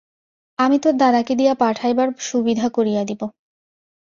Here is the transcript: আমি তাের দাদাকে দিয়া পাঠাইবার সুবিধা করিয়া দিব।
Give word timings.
আমি 0.59 0.77
তাের 0.79 0.95
দাদাকে 0.97 1.33
দিয়া 1.35 1.53
পাঠাইবার 1.53 2.07
সুবিধা 2.21 2.67
করিয়া 2.69 3.01
দিব। 3.05 3.21